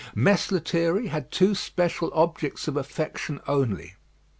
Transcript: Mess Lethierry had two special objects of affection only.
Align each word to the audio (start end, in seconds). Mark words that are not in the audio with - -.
Mess 0.15 0.49
Lethierry 0.51 1.09
had 1.09 1.29
two 1.29 1.53
special 1.53 2.09
objects 2.15 2.67
of 2.67 2.75
affection 2.75 3.39
only. 3.47 3.93